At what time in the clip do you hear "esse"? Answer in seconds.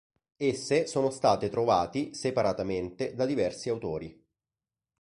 0.37-0.87